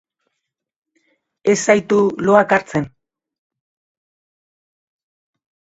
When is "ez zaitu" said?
1.53-1.99